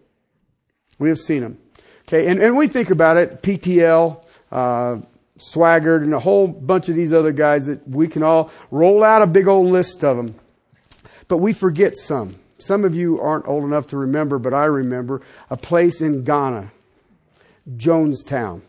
[0.99, 1.59] We have seen them.
[2.07, 4.97] Okay, and, and we think about it, PTL, uh,
[5.39, 9.23] Swaggart, and a whole bunch of these other guys that we can all roll out
[9.23, 10.35] a big old list of them.
[11.29, 12.37] But we forget some.
[12.59, 16.73] Some of you aren't old enough to remember, but I remember a place in Guyana,
[17.77, 18.63] Jonestown.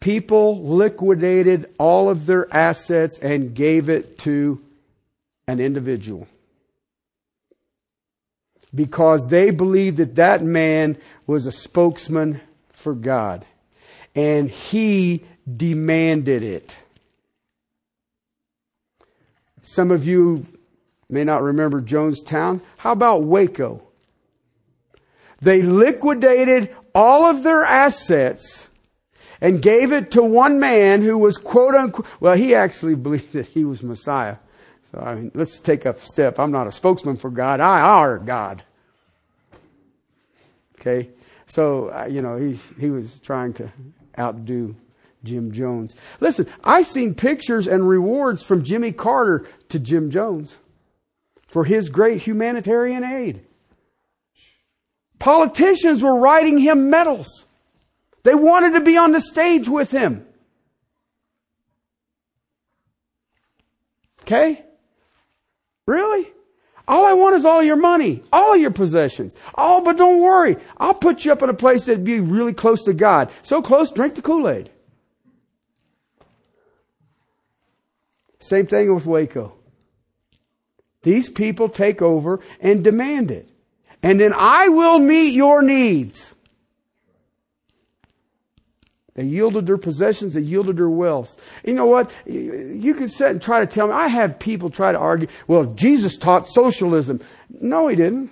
[0.00, 4.60] People liquidated all of their assets and gave it to
[5.46, 6.26] an individual
[8.74, 12.40] because they believed that that man was a spokesman
[12.72, 13.44] for God.
[14.14, 15.24] And he
[15.56, 16.78] demanded it.
[19.62, 20.46] Some of you
[21.08, 22.60] may not remember Jonestown.
[22.78, 23.82] How about Waco?
[25.40, 28.68] They liquidated all of their assets
[29.40, 33.46] and gave it to one man who was quote unquote, well, he actually believed that
[33.46, 34.36] he was Messiah.
[34.92, 36.38] So, I mean, let's take a step.
[36.38, 37.60] I'm not a spokesman for God.
[37.60, 38.62] I are God.
[40.78, 41.10] Okay?
[41.46, 43.72] So, uh, you know, he, he was trying to
[44.18, 44.76] outdo
[45.24, 45.94] Jim Jones.
[46.20, 50.56] Listen, I've seen pictures and rewards from Jimmy Carter to Jim Jones
[51.46, 53.46] for his great humanitarian aid.
[55.18, 57.46] Politicians were writing him medals.
[58.24, 60.26] They wanted to be on the stage with him.
[64.22, 64.64] Okay?
[65.86, 66.32] Really?
[66.86, 69.34] All I want is all your money, all your possessions.
[69.56, 70.56] Oh, but don't worry.
[70.78, 73.30] I'll put you up in a place that'd be really close to God.
[73.42, 74.70] So close, drink the Kool-Aid.
[78.40, 79.54] Same thing with Waco.
[81.02, 83.48] These people take over and demand it.
[84.02, 86.34] And then I will meet your needs.
[89.14, 91.36] They yielded their possessions, they yielded their wealth.
[91.64, 92.10] You know what?
[92.24, 95.66] You can sit and try to tell me, I have people try to argue, well,
[95.66, 97.20] Jesus taught socialism.
[97.50, 98.30] No, he didn't.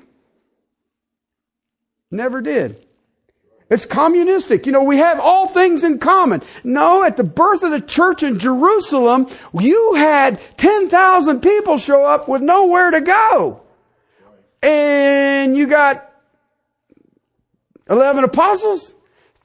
[2.11, 2.87] Never did.
[3.69, 4.67] It's communistic.
[4.67, 6.43] You know, we have all things in common.
[6.65, 12.27] No, at the birth of the church in Jerusalem, you had 10,000 people show up
[12.27, 13.61] with nowhere to go.
[14.63, 16.11] And you got
[17.89, 18.95] 11 apostles?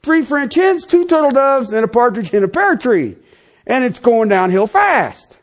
[0.06, 3.18] Three French hens, two turtle doves, and a partridge in a pear tree.
[3.68, 5.38] And it's going downhill fast.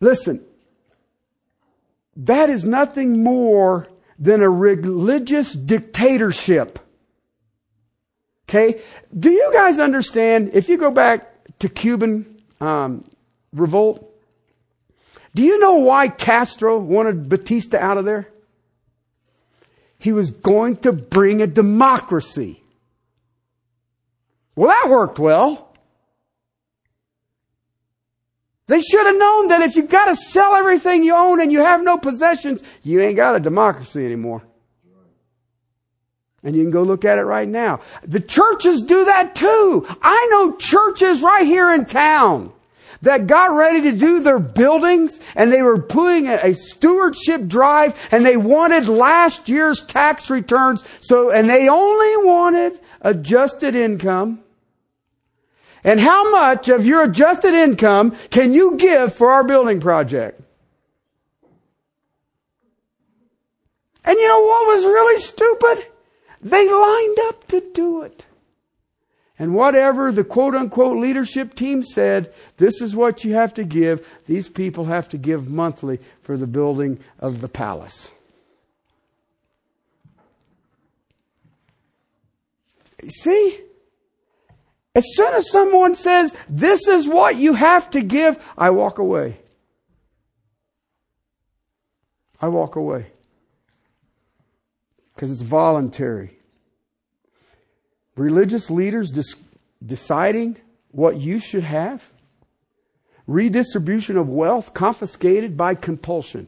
[0.00, 0.44] Listen,
[2.16, 3.86] that is nothing more
[4.18, 6.78] than a religious dictatorship.
[8.48, 8.80] Okay?
[9.16, 13.04] Do you guys understand, if you go back to Cuban um,
[13.52, 14.10] revolt,
[15.34, 18.28] do you know why Castro wanted Batista out of there?
[20.04, 22.62] He was going to bring a democracy.
[24.54, 25.74] Well, that worked well.
[28.66, 31.60] They should have known that if you got to sell everything you own and you
[31.60, 34.42] have no possessions, you ain't got a democracy anymore.
[36.42, 37.80] And you can go look at it right now.
[38.06, 39.86] The churches do that too.
[40.02, 42.52] I know churches right here in town
[43.04, 48.24] that got ready to do their buildings and they were putting a, stewardship drive and
[48.24, 50.84] they wanted last year's tax returns.
[51.00, 54.40] So, and they only wanted adjusted income.
[55.82, 60.40] And how much of your adjusted income can you give for our building project?
[64.04, 65.86] And you know what was really stupid?
[66.42, 68.26] They lined up to do it.
[69.38, 74.06] And whatever the quote unquote leadership team said, this is what you have to give.
[74.26, 78.10] These people have to give monthly for the building of the palace.
[83.08, 83.60] See?
[84.94, 89.38] As soon as someone says, this is what you have to give, I walk away.
[92.40, 93.06] I walk away.
[95.14, 96.33] Because it's voluntary.
[98.16, 99.36] Religious leaders dis-
[99.84, 100.56] deciding
[100.90, 102.02] what you should have.
[103.26, 106.46] Redistribution of wealth confiscated by compulsion.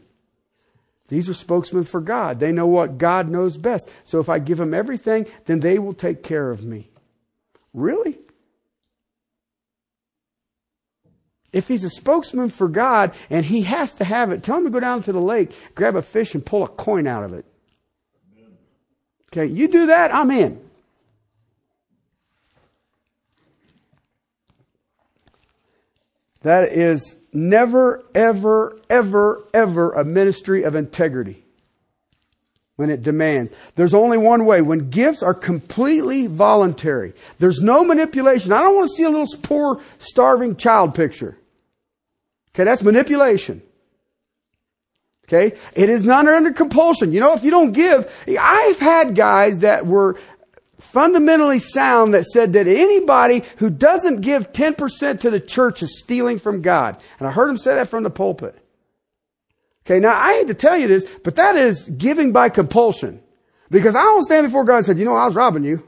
[1.09, 2.41] These are spokesmen for God.
[2.41, 3.89] They know what God knows best.
[4.05, 6.91] So if I give them everything, then they will take care of me.
[7.73, 8.19] Really?
[11.53, 14.71] If he's a spokesman for God and he has to have it, tell him to
[14.71, 17.47] go down to the lake, grab a fish, and pull a coin out of it.
[19.33, 20.66] Okay, you do that, I'm in.
[26.47, 31.45] That is never, ever, ever, ever a ministry of integrity
[32.77, 33.51] when it demands.
[33.75, 34.63] There's only one way.
[34.63, 38.53] When gifts are completely voluntary, there's no manipulation.
[38.53, 41.37] I don't want to see a little poor, starving child picture.
[42.55, 43.61] Okay, that's manipulation.
[45.27, 45.59] Okay?
[45.75, 47.11] It is not under compulsion.
[47.11, 50.17] You know, if you don't give, I've had guys that were
[50.79, 56.39] fundamentally sound that said that anybody who doesn't give 10% to the church is stealing
[56.39, 57.01] from God.
[57.19, 58.57] And I heard him say that from the pulpit.
[59.87, 63.23] Okay, now I hate to tell you this, but that is giving by compulsion.
[63.71, 65.83] Because I don't stand before God and say, you know, I was robbing you.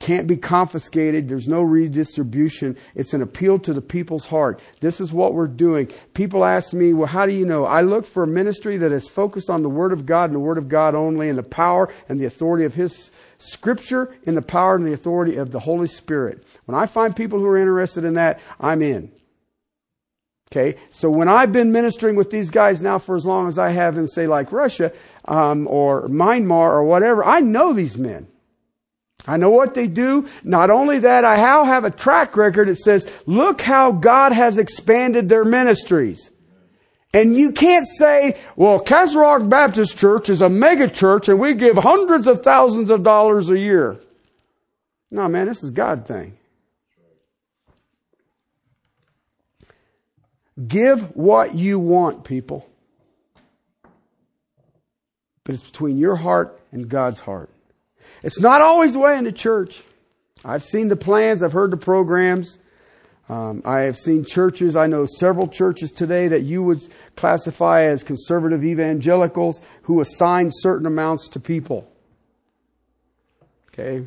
[0.00, 1.28] Can't be confiscated.
[1.28, 2.76] There's no redistribution.
[2.94, 4.60] It's an appeal to the people's heart.
[4.80, 5.92] This is what we're doing.
[6.14, 7.66] People ask me, well, how do you know?
[7.66, 10.40] I look for a ministry that is focused on the Word of God and the
[10.40, 14.42] Word of God only and the power and the authority of His Scripture and the
[14.42, 16.44] power and the authority of the Holy Spirit.
[16.64, 19.12] When I find people who are interested in that, I'm in.
[20.50, 23.70] Okay, so when I've been ministering with these guys now for as long as I
[23.70, 24.92] have in, say, like Russia
[25.26, 28.26] um, or Myanmar or whatever, I know these men.
[29.26, 30.28] I know what they do.
[30.42, 34.58] Not only that, I now have a track record that says, look how God has
[34.58, 36.30] expanded their ministries.
[37.12, 41.54] And you can't say, well, Castle Rock Baptist Church is a mega church and we
[41.54, 43.98] give hundreds of thousands of dollars a year.
[45.10, 46.36] No, man, this is God thing.
[50.66, 52.68] Give what you want, people.
[55.42, 57.50] But it's between your heart and God's heart.
[58.22, 59.82] It's not always the way in the church.
[60.44, 62.58] I've seen the plans, I've heard the programs.
[63.28, 66.80] Um, I have seen churches, I know several churches today that you would
[67.14, 71.88] classify as conservative evangelicals who assign certain amounts to people.
[73.68, 74.04] Okay?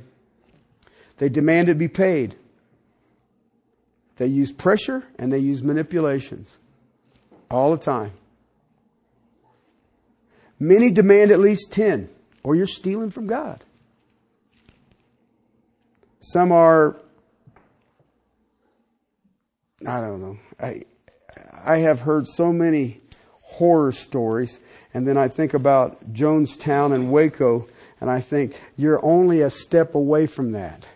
[1.18, 2.36] They demand it be paid.
[4.18, 6.58] They use pressure and they use manipulations
[7.50, 8.12] all the time.
[10.60, 12.10] Many demand at least 10,
[12.44, 13.64] or you're stealing from God.
[16.26, 16.96] Some are,
[19.86, 20.38] I don't know.
[20.58, 20.84] I,
[21.66, 23.02] I have heard so many
[23.42, 24.62] horror stories,
[24.94, 27.68] and then I think about Jonestown and Waco,
[28.00, 30.88] and I think you're only a step away from that.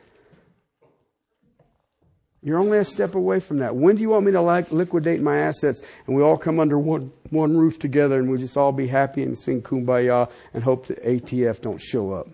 [2.41, 3.75] You're only a step away from that.
[3.75, 6.79] When do you want me to like liquidate my assets and we all come under
[6.79, 10.85] one, one roof together and we just all be happy and sing kumbaya and hope
[10.85, 12.29] the ATF don't show up?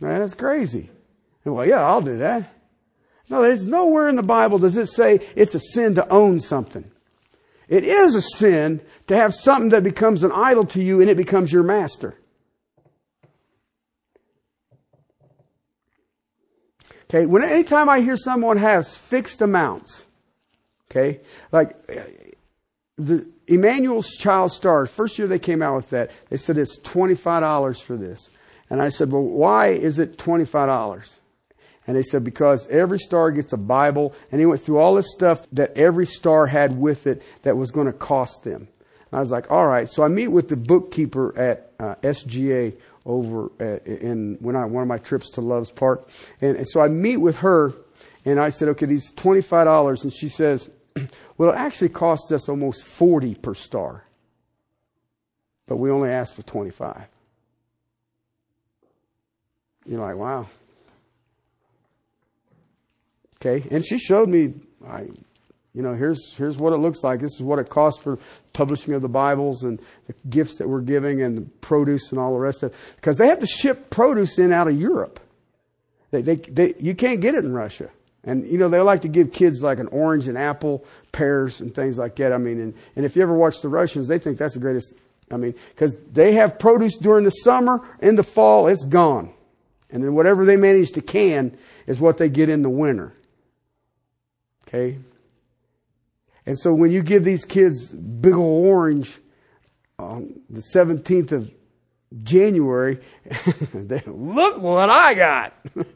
[0.00, 0.90] Man, that's crazy.
[1.44, 2.52] well, yeah, I'll do that.
[3.28, 6.90] No, there's nowhere in the Bible does it say it's a sin to own something.
[7.68, 11.16] It is a sin to have something that becomes an idol to you and it
[11.16, 12.14] becomes your master.
[17.04, 20.06] Okay, when anytime I hear someone has fixed amounts,
[20.90, 21.20] okay,
[21.52, 21.74] like
[22.96, 27.82] the Emmanuel's Child Star, first year they came out with that, they said it's $25
[27.82, 28.28] for this.
[28.70, 31.18] And I said, well, why is it $25?
[31.86, 34.14] And they said, because every star gets a Bible.
[34.30, 37.70] And he went through all this stuff that every star had with it that was
[37.70, 38.68] going to cost them.
[39.10, 39.88] And I was like, all right.
[39.88, 42.74] So I meet with the bookkeeper at uh, SGA
[43.08, 46.08] over at, in when I one of my trips to Loves Park,
[46.40, 47.72] and, and so I meet with her,
[48.24, 50.68] and I said, okay, these twenty five dollars, and she says,
[51.38, 54.04] well, it actually costs us almost forty per star,
[55.66, 57.06] but we only asked for twenty five.
[59.88, 60.46] You're like, wow.
[63.40, 64.52] Okay, and she showed me,
[64.86, 65.02] I,
[65.72, 67.20] you know, here's here's what it looks like.
[67.20, 68.18] This is what it costs for
[68.52, 72.32] publishing of the Bibles and the gifts that we're giving and the produce and all
[72.32, 72.78] the rest of it.
[72.96, 75.20] Because they have to ship produce in out of Europe.
[76.10, 77.90] They, they, they, you can't get it in Russia.
[78.24, 81.74] And, you know, they like to give kids like an orange and apple, pears and
[81.74, 82.32] things like that.
[82.32, 84.94] I mean, and, and if you ever watch the Russians, they think that's the greatest.
[85.30, 89.32] I mean, because they have produce during the summer, in the fall, it's gone.
[89.90, 93.14] And then whatever they manage to can is what they get in the winter.
[94.66, 94.98] Okay?
[96.44, 99.18] And so when you give these kids big old orange
[99.98, 101.50] on the 17th of
[102.22, 103.00] January,
[103.74, 105.54] they, look what I got.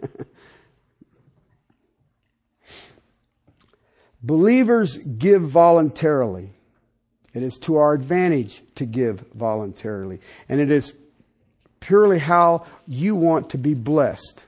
[4.23, 6.53] Believers give voluntarily.
[7.35, 10.21] It is to our advantage to give voluntarily.
[10.49, 10.95] And it is
[11.83, 14.45] purely how you want to be blessed.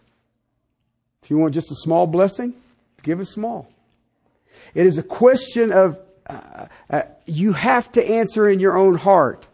[1.22, 2.54] If you want just a small blessing,
[3.02, 3.68] give it small.
[4.74, 9.46] It is a question of uh, uh, you have to answer in your own heart.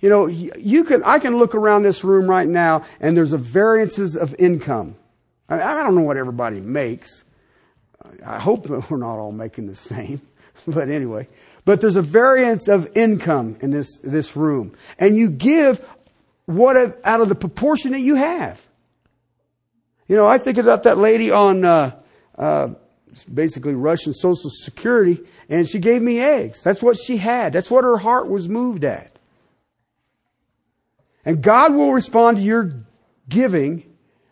[0.00, 3.38] You know, you can, I can look around this room right now and there's a
[3.38, 4.94] variances of income.
[5.48, 7.24] I, I don't know what everybody makes.
[8.24, 10.20] I hope that we're not all making the same.
[10.66, 11.28] But anyway,
[11.64, 14.74] but there's a variance of income in this, this room.
[14.98, 15.86] And you give
[16.48, 18.58] what out of the proportion that you have.
[20.06, 22.00] You know, I think about that lady on, uh,
[22.38, 22.68] uh,
[23.32, 25.20] basically Russian Social Security,
[25.50, 26.62] and she gave me eggs.
[26.62, 27.52] That's what she had.
[27.52, 29.12] That's what her heart was moved at.
[31.22, 32.86] And God will respond to your
[33.28, 33.84] giving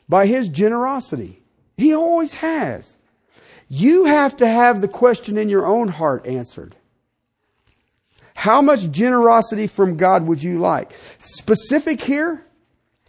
[0.09, 1.43] by His generosity.
[1.77, 2.97] He always has.
[3.69, 6.77] You have to have the question in your own heart answered.
[8.37, 10.93] How much generosity from God would you like?
[11.18, 12.45] Specific here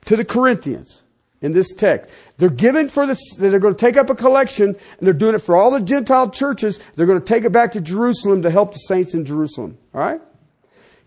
[0.05, 1.01] to the Corinthians
[1.41, 2.09] in this text.
[2.37, 5.39] They're giving for this, they're going to take up a collection and they're doing it
[5.39, 6.79] for all the Gentile churches.
[6.95, 9.77] They're going to take it back to Jerusalem to help the saints in Jerusalem.
[9.93, 10.21] Alright?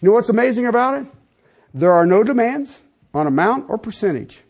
[0.00, 1.06] You know what's amazing about it?
[1.72, 2.82] There are no demands
[3.14, 4.42] on amount or percentage.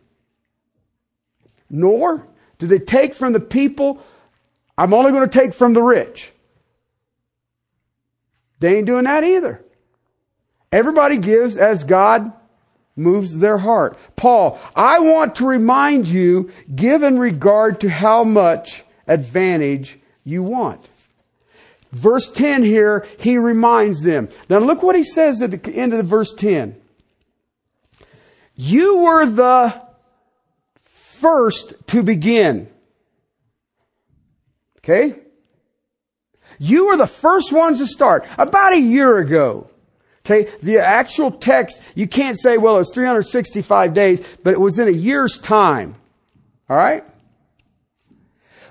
[1.70, 2.26] Nor
[2.58, 4.02] do they take from the people,
[4.76, 6.32] I'm only going to take from the rich.
[8.60, 9.64] They ain't doing that either.
[10.70, 12.32] Everybody gives as God
[12.94, 13.98] moves their heart.
[14.14, 20.86] Paul, I want to remind you, give in regard to how much advantage you want.
[21.92, 24.28] Verse 10 here, he reminds them.
[24.48, 26.76] Now look what he says at the end of verse 10.
[28.54, 29.82] You were the
[30.84, 32.68] first to begin.
[34.78, 35.18] Okay?
[36.62, 38.26] You were the first ones to start.
[38.36, 39.70] About a year ago.
[40.26, 44.78] Okay, the actual text, you can't say, well, it was 365 days, but it was
[44.78, 45.96] in a year's time.
[46.68, 47.04] Alright?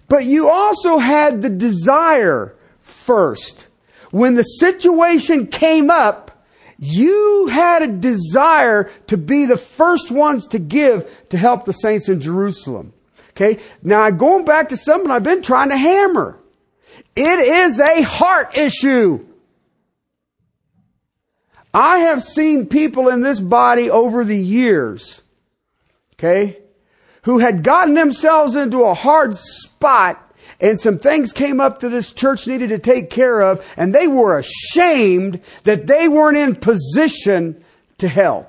[0.07, 3.67] But you also had the desire first.
[4.11, 6.45] When the situation came up,
[6.77, 12.07] you had a desire to be the first ones to give to help the saints
[12.07, 12.93] in Jerusalem.
[13.31, 13.59] Okay?
[13.81, 16.38] Now, going back to something I've been trying to hammer.
[17.21, 19.25] It is a heart issue.
[21.73, 25.21] I have seen people in this body over the years,
[26.15, 26.59] okay,
[27.23, 32.13] who had gotten themselves into a hard spot and some things came up that this
[32.13, 37.61] church needed to take care of and they were ashamed that they weren't in position
[37.97, 38.48] to help.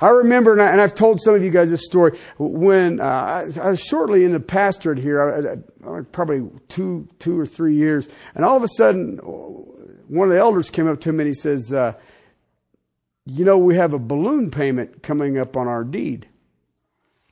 [0.00, 3.70] I remember, and, I, have told some of you guys this story, when uh, I,
[3.70, 8.44] was shortly in the pastorate here, I, I, probably two, two or three years, and
[8.44, 11.72] all of a sudden, one of the elders came up to me and he says,
[11.72, 11.94] uh,
[13.24, 16.28] you know, we have a balloon payment coming up on our deed.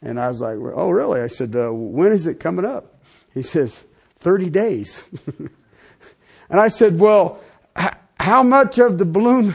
[0.03, 1.21] And I was like, oh, really?
[1.21, 3.03] I said, uh, when is it coming up?
[3.33, 3.85] He says,
[4.19, 5.05] 30 days.
[5.39, 7.41] and I said, well,
[7.79, 9.55] h- how much of the balloon?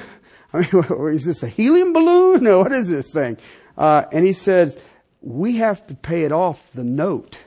[0.54, 0.70] I mean,
[1.14, 2.44] is this a helium balloon?
[2.44, 3.38] No, what is this thing?
[3.78, 4.78] Uh, and he says,
[5.22, 7.44] we have to pay it off the note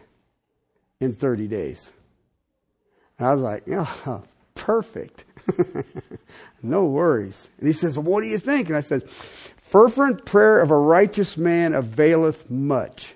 [1.00, 1.90] in 30 days.
[3.18, 3.92] And I was like, yeah,
[4.54, 5.24] perfect.
[6.62, 7.48] no worries.
[7.58, 8.68] And he says, well, what do you think?
[8.68, 13.14] And I said, fervent prayer of a righteous man availeth much.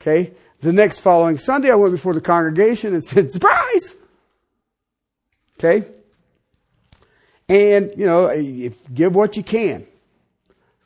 [0.00, 0.32] Okay.
[0.60, 3.94] The next following Sunday, I went before the congregation and said, surprise!
[5.58, 5.86] Okay.
[7.48, 9.86] And, you know, give what you can.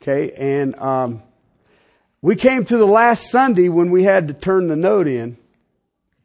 [0.01, 0.31] Okay.
[0.31, 1.23] And, um,
[2.21, 5.37] we came to the last Sunday when we had to turn the note in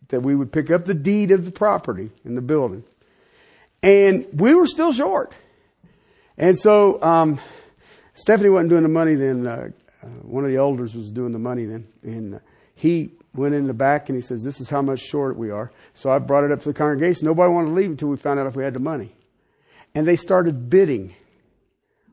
[0.08, 2.84] that we would pick up the deed of the property in the building.
[3.82, 5.34] And we were still short.
[6.36, 7.40] And so, um,
[8.14, 9.46] Stephanie wasn't doing the money then.
[9.46, 9.70] Uh,
[10.02, 11.88] uh, one of the elders was doing the money then.
[12.02, 12.38] And uh,
[12.76, 15.72] he went in the back and he says, this is how much short we are.
[15.94, 17.26] So I brought it up to the congregation.
[17.26, 19.12] Nobody wanted to leave until we found out if we had the money.
[19.98, 21.16] And they started bidding.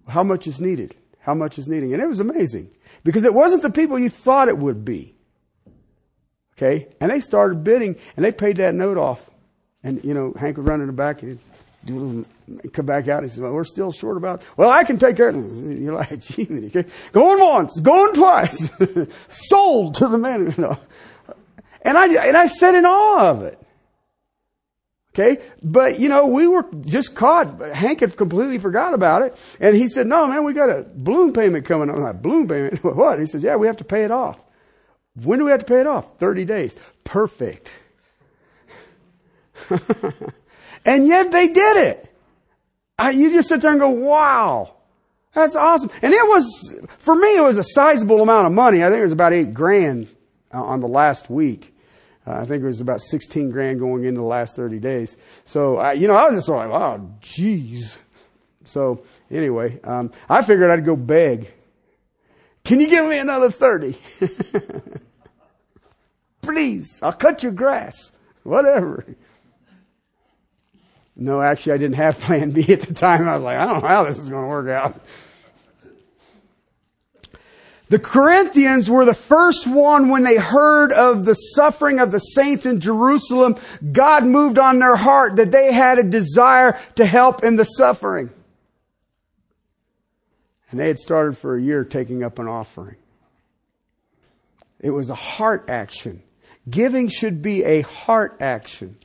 [0.08, 0.96] How much is needed?
[1.20, 1.92] How much is needed?
[1.92, 2.72] And it was amazing
[3.04, 5.14] because it wasn't the people you thought it would be.
[6.58, 6.88] Okay.
[7.00, 9.30] And they started bidding and they paid that note off.
[9.84, 11.38] And, you know, Hank would run in the back and
[11.86, 12.26] do a little
[12.74, 13.22] come back out.
[13.22, 15.78] He says, well, we're still short about, well, I can take care of it.
[15.80, 16.90] You're like, gee, okay.
[17.12, 18.68] going once, going twice,
[19.30, 20.52] sold to the man.
[20.52, 20.80] You know.
[21.84, 23.62] And I, and I sat in awe of it.
[25.18, 25.42] Okay.
[25.64, 27.62] But, you know, we were just caught.
[27.74, 29.38] Hank had completely forgot about it.
[29.62, 31.96] And he said, no, man, we got a balloon payment coming up.
[31.96, 32.84] I'm like, balloon payment?
[32.84, 33.20] what?
[33.20, 34.42] He says, yeah, we have to pay it off.
[35.24, 36.18] When do we have to pay it off?
[36.18, 36.76] 30 days.
[37.06, 37.70] Perfect.
[40.86, 42.14] and yet they did it.
[43.00, 44.76] I, you just sit there and go, wow,
[45.34, 45.92] that's awesome.
[46.02, 48.84] And it was, for me, it was a sizable amount of money.
[48.84, 50.10] I think it was about eight grand
[50.54, 51.75] uh, on the last week.
[52.28, 55.16] Uh, I think it was about 16 grand going into the last 30 days.
[55.46, 57.98] So, I, you know, I was just like, wow, jeez.
[58.64, 61.52] So, anyway, um, I figured I'd go beg.
[62.64, 63.98] Can you give me another 30?
[66.42, 68.12] Please, I'll cut your grass.
[68.44, 69.06] Whatever.
[71.16, 73.28] No, actually, I didn't have plan B at the time.
[73.28, 75.00] I was like, I don't know how this is going to work out.
[77.88, 82.66] The Corinthians were the first one when they heard of the suffering of the saints
[82.66, 83.58] in Jerusalem.
[83.92, 88.32] God moved on their heart that they had a desire to help in the suffering.
[90.72, 92.96] And they had started for a year taking up an offering.
[94.80, 96.24] It was a heart action.
[96.68, 98.98] Giving should be a heart action.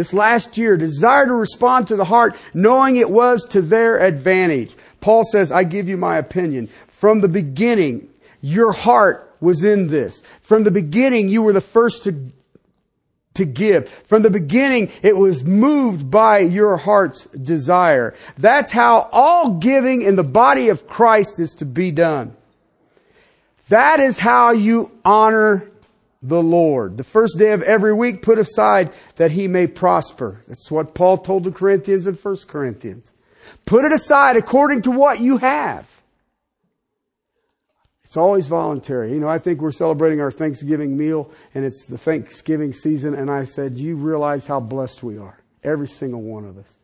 [0.00, 4.74] This last year, desire to respond to the heart, knowing it was to their advantage.
[5.02, 6.70] Paul says, I give you my opinion.
[6.88, 8.08] From the beginning,
[8.40, 10.22] your heart was in this.
[10.40, 12.32] From the beginning, you were the first to,
[13.34, 13.90] to give.
[13.90, 18.14] From the beginning, it was moved by your heart's desire.
[18.38, 22.34] That's how all giving in the body of Christ is to be done.
[23.68, 25.70] That is how you honor
[26.22, 26.98] the Lord.
[26.98, 30.42] The first day of every week put aside that he may prosper.
[30.46, 33.12] That's what Paul told the Corinthians in 1 Corinthians.
[33.64, 36.00] Put it aside according to what you have.
[38.04, 39.12] It's always voluntary.
[39.12, 43.30] You know, I think we're celebrating our Thanksgiving meal and it's the Thanksgiving season and
[43.30, 45.38] I said, you realize how blessed we are.
[45.62, 46.76] Every single one of us.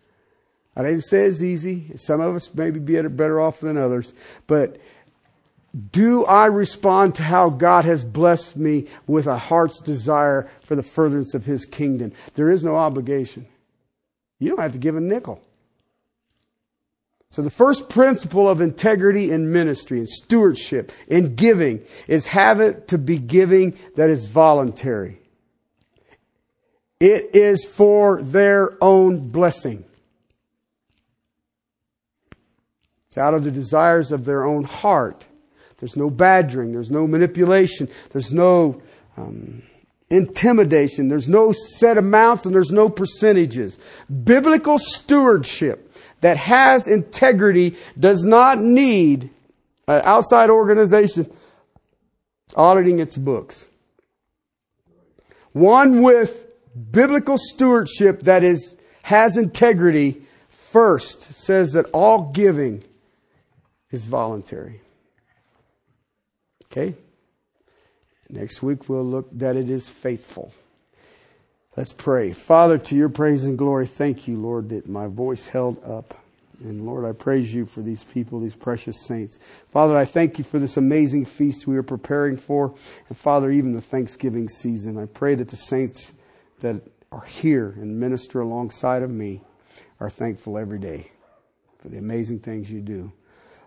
[0.76, 1.90] I didn't say it's easy.
[1.96, 4.12] Some of us may be better off than others,
[4.46, 4.78] but
[5.90, 10.82] do I respond to how God has blessed me with a heart's desire for the
[10.82, 12.12] furtherance of His kingdom?
[12.34, 13.46] There is no obligation.
[14.38, 15.42] You don't have to give a nickel.
[17.28, 22.88] So the first principle of integrity in ministry and stewardship in giving is have it
[22.88, 25.20] to be giving that is voluntary.
[27.00, 29.84] It is for their own blessing.
[33.08, 35.26] It's out of the desires of their own heart.
[35.86, 36.72] There's no badgering.
[36.72, 37.88] There's no manipulation.
[38.10, 38.82] There's no
[39.16, 39.62] um,
[40.10, 41.06] intimidation.
[41.06, 43.78] There's no set amounts and there's no percentages.
[44.24, 49.30] Biblical stewardship that has integrity does not need
[49.86, 51.32] an outside organization
[52.56, 53.68] auditing its books.
[55.52, 56.48] One with
[56.90, 62.82] biblical stewardship that is, has integrity first says that all giving
[63.90, 64.80] is voluntary.
[66.70, 66.94] Okay?
[68.28, 70.52] Next week we'll look that it is faithful.
[71.76, 72.32] Let's pray.
[72.32, 76.14] Father, to your praise and glory, thank you, Lord, that my voice held up.
[76.60, 79.38] And Lord, I praise you for these people, these precious saints.
[79.70, 82.74] Father, I thank you for this amazing feast we are preparing for.
[83.08, 84.96] And Father, even the Thanksgiving season.
[84.98, 86.12] I pray that the saints
[86.60, 86.80] that
[87.12, 89.42] are here and minister alongside of me
[90.00, 91.10] are thankful every day
[91.78, 93.12] for the amazing things you do.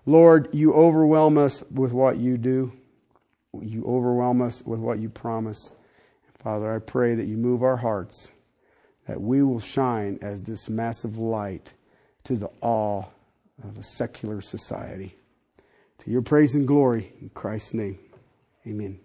[0.08, 2.74] Lord, you overwhelm us with what you do
[3.62, 5.74] you overwhelm us with what you promise.
[6.44, 8.32] Father, I pray that you move our hearts,
[9.08, 11.74] that we will shine as this massive light
[12.26, 13.04] to the awe
[13.64, 15.16] of a secular society.
[16.00, 18.00] To your praise and glory, in Christ's name,
[18.66, 19.00] amen.